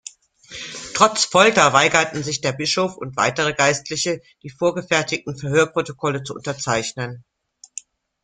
Trotz 0.95 1.25
Folter 1.25 1.73
weigerten 1.73 2.23
sich 2.23 2.41
der 2.41 2.53
Bischof 2.53 2.97
und 2.97 3.15
weitere 3.17 3.53
Geistliche, 3.53 4.19
die 4.41 4.49
vorgefertigten 4.49 5.37
Verhörprotokolle 5.37 6.23
zu 6.23 6.33
unterzeichnen. 6.33 7.23